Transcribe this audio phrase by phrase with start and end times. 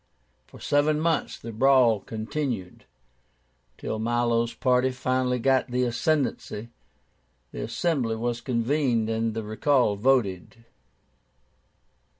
[0.47, 2.85] For seven months the brawl continued,
[3.77, 6.69] till Milo's party finally got the ascendancy;
[7.51, 10.65] the Assembly was convened, and the recall voted.